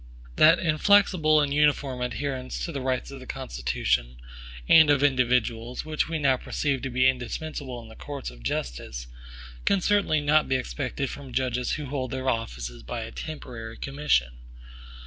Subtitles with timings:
[0.37, 4.17] That inflexible and uniform adherence to the rights of the Constitution,
[4.67, 9.05] and of individuals, which we perceive to be indispensable in the courts of justice,
[9.63, 14.39] can certainly not be expected from judges who hold their offices by a temporary commission.